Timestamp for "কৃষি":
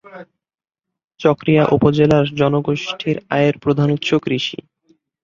4.23-4.59